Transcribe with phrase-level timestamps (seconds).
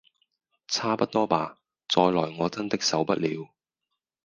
[0.67, 1.59] 差不多吧！
[1.87, 3.51] 再來我真的受不了